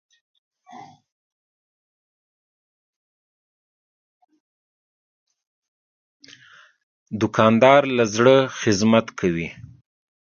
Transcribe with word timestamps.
دوکاندار 7.21 7.81
له 7.95 8.03
زړه 8.15 8.35
خدمت 8.59 9.05
کوي. 9.19 9.47